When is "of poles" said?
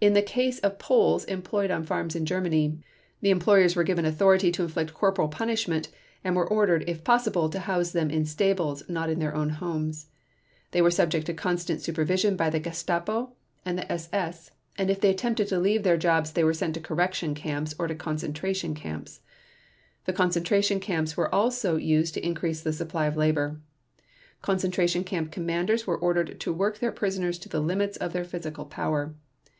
0.60-1.24